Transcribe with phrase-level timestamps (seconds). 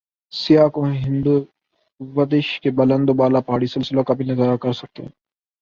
[0.33, 5.09] سیاح کو ہندودش کے بلند و بالا پہاڑی سلسوں کا بھی نظارہ کر سکتے ہیں۔